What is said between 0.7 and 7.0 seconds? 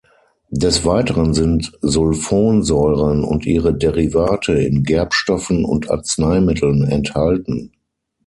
Weiteren sind Sulfonsäuren und ihre Derivate in Gerbstoffen und Arzneimitteln